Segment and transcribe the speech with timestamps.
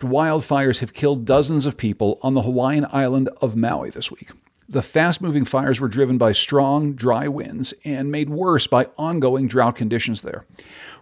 [0.00, 4.30] Wildfires have killed dozens of people on the Hawaiian island of Maui this week.
[4.68, 9.48] The fast moving fires were driven by strong, dry winds and made worse by ongoing
[9.48, 10.46] drought conditions there.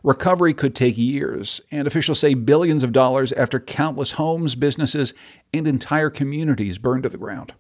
[0.03, 5.13] Recovery could take years, and officials say billions of dollars after countless homes, businesses,
[5.53, 7.53] and entire communities burned to the ground.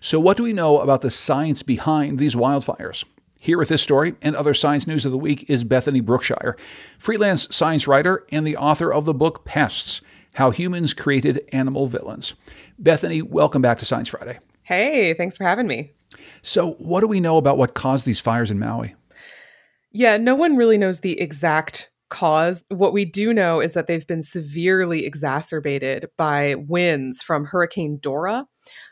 [0.00, 3.04] So, what do we know about the science behind these wildfires?
[3.38, 6.56] Here with this story and other science news of the week is Bethany Brookshire,
[6.98, 10.00] freelance science writer and the author of the book Pests
[10.34, 12.34] How Humans Created Animal Villains.
[12.78, 14.38] Bethany, welcome back to Science Friday.
[14.62, 15.92] Hey, thanks for having me.
[16.42, 18.94] So, what do we know about what caused these fires in Maui?
[19.92, 22.64] Yeah, no one really knows the exact cause.
[22.68, 28.46] What we do know is that they've been severely exacerbated by winds from Hurricane Dora.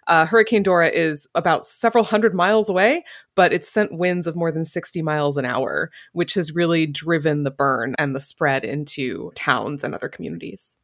[0.06, 4.50] Uh, Hurricane Dora is about several hundred miles away, but it's sent winds of more
[4.50, 9.30] than 60 miles an hour, which has really driven the burn and the spread into
[9.34, 10.77] towns and other communities.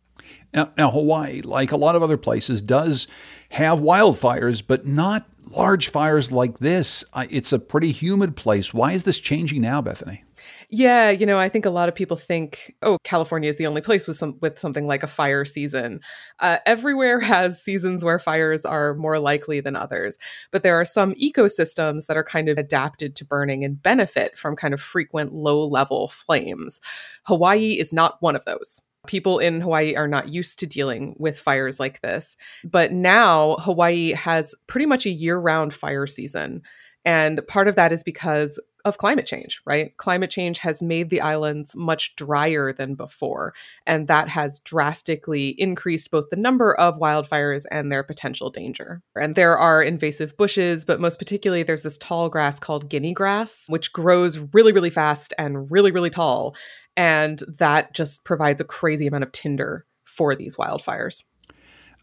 [0.52, 3.06] Now, now, Hawaii, like a lot of other places, does
[3.50, 7.04] have wildfires, but not large fires like this.
[7.30, 8.72] It's a pretty humid place.
[8.72, 10.24] Why is this changing now, Bethany?
[10.70, 13.80] Yeah, you know, I think a lot of people think, oh, California is the only
[13.80, 16.00] place with some with something like a fire season.
[16.40, 20.18] Uh, everywhere has seasons where fires are more likely than others,
[20.50, 24.56] but there are some ecosystems that are kind of adapted to burning and benefit from
[24.56, 26.80] kind of frequent low level flames.
[27.24, 28.80] Hawaii is not one of those.
[29.06, 32.36] People in Hawaii are not used to dealing with fires like this.
[32.64, 36.62] But now Hawaii has pretty much a year round fire season.
[37.04, 39.96] And part of that is because of climate change, right?
[39.96, 43.54] Climate change has made the islands much drier than before,
[43.86, 49.02] and that has drastically increased both the number of wildfires and their potential danger.
[49.16, 53.64] And there are invasive bushes, but most particularly, there's this tall grass called guinea grass,
[53.68, 56.54] which grows really, really fast and really, really tall.
[56.96, 61.22] And that just provides a crazy amount of tinder for these wildfires.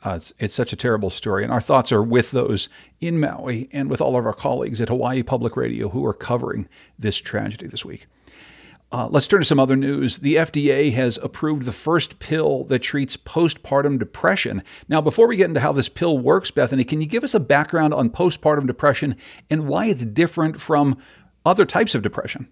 [0.03, 1.44] Uh, it's, it's, such a terrible story.
[1.44, 4.89] And our thoughts are with those in Maui and with all of our colleagues at
[4.89, 8.07] Hawaii Public Radio who are covering this tragedy this week.
[8.91, 10.18] Uh, let's turn to some other news.
[10.18, 14.63] The FDA has approved the first pill that treats postpartum depression.
[14.90, 17.40] Now, before we get into how this pill works, Bethany, can you give us a
[17.40, 19.16] background on postpartum depression
[19.50, 20.97] and why it's different from
[21.46, 22.50] other types of depression?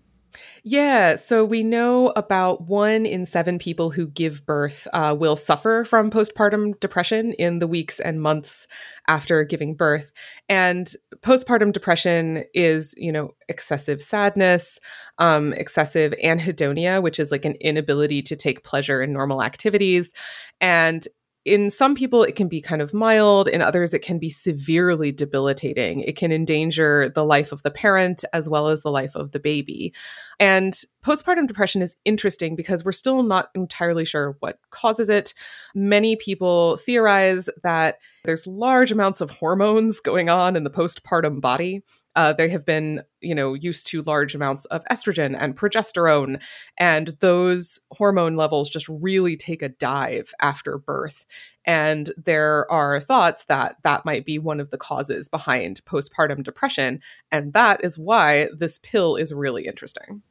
[0.63, 5.85] Yeah, so we know about one in seven people who give birth uh, will suffer
[5.85, 8.67] from postpartum depression in the weeks and months
[9.07, 10.11] after giving birth.
[10.47, 10.91] And
[11.21, 14.79] postpartum depression is, you know, excessive sadness,
[15.17, 20.13] um, excessive anhedonia, which is like an inability to take pleasure in normal activities,
[20.61, 21.07] and
[21.49, 23.47] in some people, it can be kind of mild.
[23.47, 26.01] In others, it can be severely debilitating.
[26.01, 29.39] It can endanger the life of the parent as well as the life of the
[29.39, 29.93] baby.
[30.39, 30.73] And
[31.03, 35.33] postpartum depression is interesting because we're still not entirely sure what causes it.
[35.75, 41.83] Many people theorize that there's large amounts of hormones going on in the postpartum body
[42.19, 46.41] uh, they have been, you know, used to large amounts of estrogen and progesterone,
[46.77, 51.25] and those hormone levels just really take a dive after birth.
[51.63, 56.99] And there are thoughts that that might be one of the causes behind postpartum depression,
[57.31, 60.21] and that is why this pill is really interesting.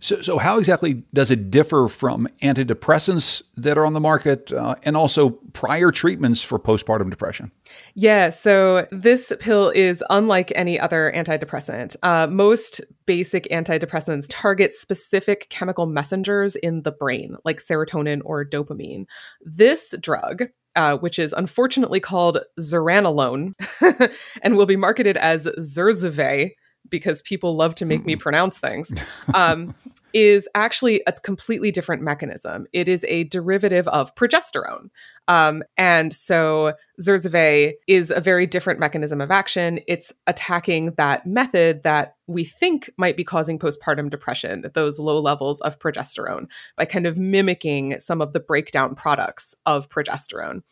[0.00, 4.74] So, so how exactly does it differ from antidepressants that are on the market uh,
[4.82, 7.52] and also prior treatments for postpartum depression?
[7.94, 11.96] Yeah, so this pill is unlike any other antidepressant.
[12.02, 19.06] Uh, most basic antidepressants target specific chemical messengers in the brain, like serotonin or dopamine.
[19.40, 20.44] This drug,
[20.74, 23.54] uh, which is unfortunately called zuranolone
[24.42, 26.52] and will be marketed as Zurzuvae
[26.88, 28.92] because people love to make me pronounce things,
[29.34, 29.74] um,
[30.12, 32.66] is actually a completely different mechanism.
[32.72, 34.90] It is a derivative of progesterone.
[35.28, 39.80] Um, and so Zurzuvae is a very different mechanism of action.
[39.88, 45.60] It's attacking that method that we think might be causing postpartum depression, those low levels
[45.62, 50.62] of progesterone, by kind of mimicking some of the breakdown products of progesterone.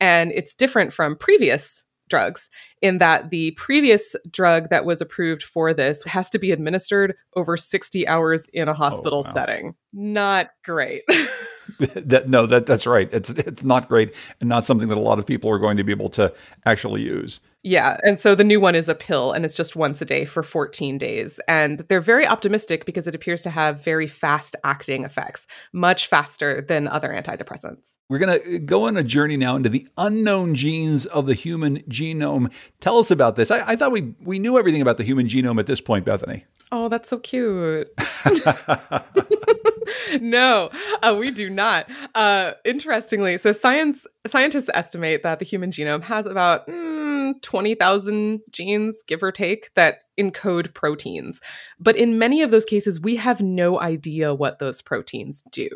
[0.00, 2.48] And it's different from previous drugs
[2.82, 7.56] in that the previous drug that was approved for this has to be administered over
[7.56, 9.32] 60 hours in a oh, hospital oh, wow.
[9.32, 9.74] setting.
[9.92, 11.02] Not great.
[11.94, 13.08] that, no, that that's right.
[13.12, 15.84] It's it's not great and not something that a lot of people are going to
[15.84, 16.32] be able to
[16.64, 17.40] actually use.
[17.62, 20.24] Yeah, and so the new one is a pill and it's just once a day
[20.24, 21.40] for 14 days.
[21.48, 26.60] And they're very optimistic because it appears to have very fast acting effects, much faster
[26.60, 27.96] than other antidepressants.
[28.08, 31.34] We're going to uh, go on a journey now into the unknown genes of the
[31.34, 32.52] human genome.
[32.80, 33.50] Tell us about this.
[33.50, 36.44] I, I thought we we knew everything about the human genome at this point, Bethany.
[36.72, 37.88] Oh, that's so cute.
[40.20, 40.70] no,
[41.02, 41.88] uh, we do not.
[42.14, 48.40] Uh, interestingly, so science scientists estimate that the human genome has about mm, twenty thousand
[48.50, 51.40] genes, give or take, that encode proteins.
[51.78, 55.68] But in many of those cases, we have no idea what those proteins do.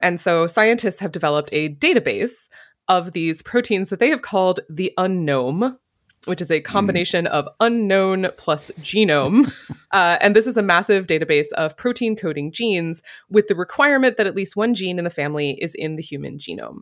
[0.00, 2.48] And so scientists have developed a database
[2.88, 5.78] of these proteins that they have called the unknome,
[6.24, 7.30] which is a combination mm.
[7.30, 9.52] of unknown plus genome.
[9.92, 14.26] uh, and this is a massive database of protein coding genes with the requirement that
[14.26, 16.80] at least one gene in the family is in the human genome.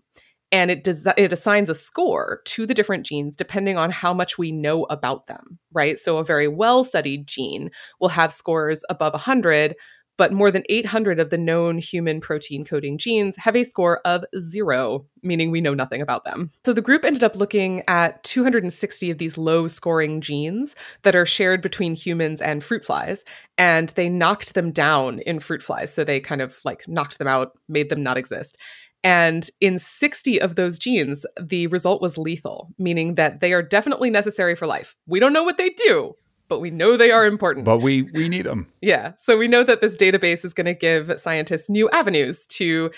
[0.52, 4.38] And it, des- it assigns a score to the different genes depending on how much
[4.38, 5.98] we know about them, right?
[5.98, 9.74] So a very well studied gene will have scores above 100,
[10.16, 14.24] but more than 800 of the known human protein coding genes have a score of
[14.38, 16.50] zero, meaning we know nothing about them.
[16.64, 21.26] So the group ended up looking at 260 of these low scoring genes that are
[21.26, 23.24] shared between humans and fruit flies,
[23.58, 25.92] and they knocked them down in fruit flies.
[25.92, 28.56] So they kind of like knocked them out, made them not exist.
[29.04, 34.10] And in 60 of those genes, the result was lethal, meaning that they are definitely
[34.10, 34.96] necessary for life.
[35.06, 36.16] We don't know what they do,
[36.48, 37.64] but we know they are important.
[37.64, 38.66] But we we need them.
[38.80, 39.12] yeah.
[39.18, 42.90] So we know that this database is going to give scientists new avenues to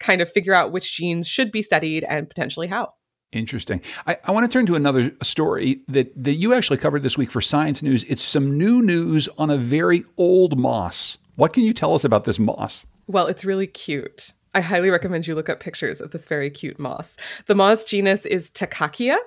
[0.00, 2.92] kind of figure out which genes should be studied and potentially how.
[3.32, 3.80] Interesting.
[4.06, 7.30] I, I want to turn to another story that, that you actually covered this week
[7.30, 8.04] for Science News.
[8.04, 11.18] It's some new news on a very old moss.
[11.34, 12.86] What can you tell us about this moss?
[13.08, 14.32] Well, it's really cute.
[14.54, 17.16] I highly recommend you look up pictures of this very cute moss.
[17.46, 19.18] The moss genus is Takakia,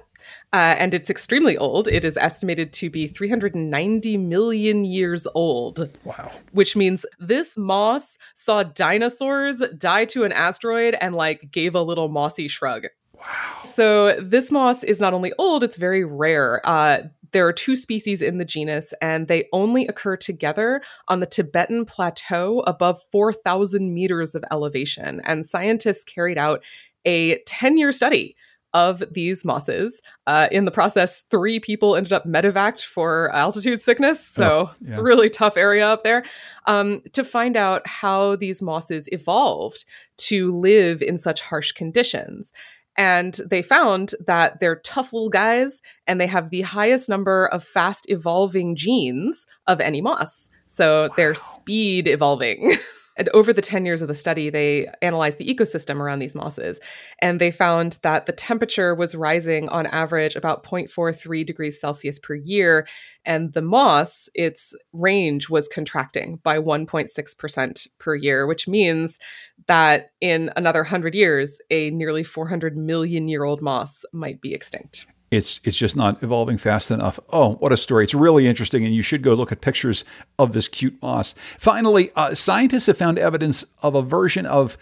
[0.53, 1.87] uh, and it's extremely old.
[1.87, 5.89] It is estimated to be 390 million years old.
[6.03, 6.31] Wow.
[6.51, 12.09] Which means this moss saw dinosaurs die to an asteroid and like gave a little
[12.09, 12.87] mossy shrug.
[13.13, 13.65] Wow.
[13.65, 16.61] So this moss is not only old, it's very rare.
[16.63, 21.25] Uh, there are two species in the genus, and they only occur together on the
[21.25, 25.21] Tibetan Plateau above 4,000 meters of elevation.
[25.25, 26.63] And scientists carried out
[27.05, 28.35] a 10 year study
[28.73, 30.01] of these mosses.
[30.27, 34.25] Uh, in the process, three people ended up medevaced for altitude sickness.
[34.25, 34.89] So oh, yeah.
[34.89, 36.23] it's a really tough area up there.
[36.67, 39.85] Um, to find out how these mosses evolved
[40.17, 42.51] to live in such harsh conditions.
[42.95, 47.63] And they found that they're tough little guys and they have the highest number of
[47.63, 50.49] fast evolving genes of any moss.
[50.67, 51.13] So wow.
[51.15, 52.73] they're speed evolving.
[53.19, 56.79] And over the 10 years of the study, they analyzed the ecosystem around these mosses.
[57.21, 62.33] And they found that the temperature was rising on average about 0.43 degrees Celsius per
[62.33, 62.87] year.
[63.25, 69.19] And the moss, its range was contracting by 1.6% per year, which means
[69.67, 75.05] that in another 100 years, a nearly 400 million year old moss might be extinct
[75.31, 77.19] it's it's just not evolving fast enough.
[77.29, 78.03] Oh, what a story!
[78.03, 80.03] It's really interesting, and you should go look at pictures
[80.37, 81.35] of this cute moss.
[81.57, 84.77] Finally, uh, scientists have found evidence of a version of,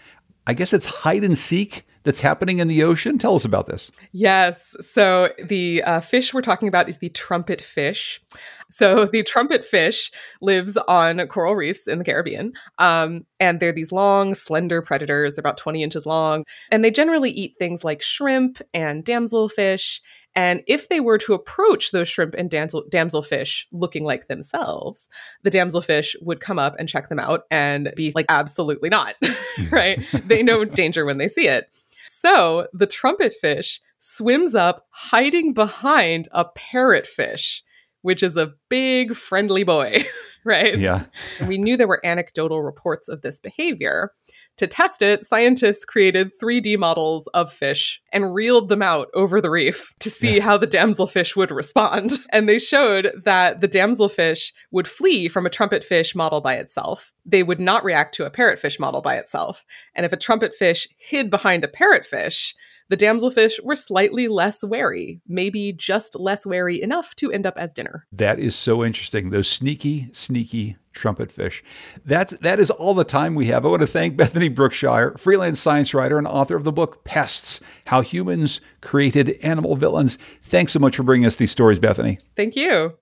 [0.46, 3.18] I guess it's hide and seek that's happening in the ocean.
[3.18, 3.90] Tell us about this.
[4.12, 4.74] Yes.
[4.80, 8.22] So the uh, fish we're talking about is the trumpet fish.
[8.70, 10.10] So the trumpet fish
[10.40, 12.52] lives on coral reefs in the Caribbean.
[12.78, 16.44] Um, and they're these long, slender predators, they're about 20 inches long.
[16.70, 20.00] And they generally eat things like shrimp and damselfish
[20.38, 25.08] and if they were to approach those shrimp and damsel, damselfish looking like themselves,
[25.42, 29.16] the damselfish would come up and check them out and be like, absolutely not,
[29.72, 29.98] right?
[30.26, 31.68] they know danger when they see it.
[32.06, 37.62] So the trumpet fish swims up, hiding behind a parrotfish,
[38.02, 40.04] which is a big, friendly boy,
[40.44, 40.78] right?
[40.78, 41.06] Yeah.
[41.38, 44.12] And we knew there were anecdotal reports of this behavior.
[44.58, 49.50] To test it, scientists created 3D models of fish and reeled them out over the
[49.50, 50.42] reef to see yeah.
[50.42, 52.12] how the damselfish would respond.
[52.30, 57.12] And they showed that the damselfish would flee from a trumpetfish model by itself.
[57.24, 59.64] They would not react to a parrotfish model by itself.
[59.94, 62.54] And if a trumpetfish hid behind a parrotfish,
[62.88, 67.72] the damselfish were slightly less wary, maybe just less wary enough to end up as
[67.72, 68.06] dinner.
[68.12, 69.30] That is so interesting.
[69.30, 71.62] Those sneaky, sneaky trumpet fish.
[72.04, 73.64] That's, that is all the time we have.
[73.64, 77.60] I want to thank Bethany Brookshire, freelance science writer and author of the book Pests
[77.86, 80.18] How Humans Created Animal Villains.
[80.42, 82.18] Thanks so much for bringing us these stories, Bethany.
[82.36, 82.94] Thank you.